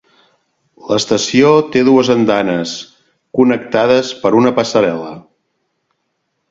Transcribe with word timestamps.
L'estació 0.91 1.51
té 1.75 1.83
dues 1.89 2.09
andanes, 2.15 2.73
connectades 3.41 4.11
per 4.25 4.35
una 4.43 4.55
passarel·la. 4.63 5.13